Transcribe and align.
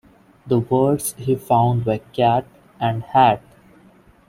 The 0.47 0.57
words 0.57 1.13
he 1.15 1.35
found 1.35 1.85
were 1.85 1.99
"cat" 2.11 2.47
and 2.79 3.03
"hat". 3.03 3.43